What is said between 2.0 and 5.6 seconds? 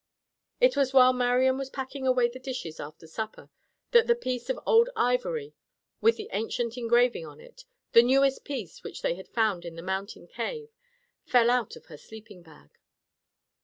away the dishes after supper that the piece of old ivory